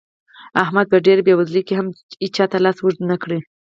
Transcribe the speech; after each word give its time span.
احمد 0.63 0.85
په 0.89 0.97
ډېره 1.05 1.21
بېوزلۍ 1.27 1.61
کې 1.67 1.73
هم 1.79 1.87
هيچا 2.23 2.45
ته 2.51 2.57
لاس 2.65 2.77
اوږد 2.81 3.01
نه 3.11 3.15
کړ. 3.23 3.31